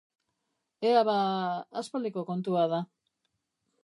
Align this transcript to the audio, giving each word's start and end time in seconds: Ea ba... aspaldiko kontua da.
Ea 0.91 1.03
ba... 1.09 1.17
aspaldiko 1.81 2.23
kontua 2.31 2.65
da. 2.73 2.81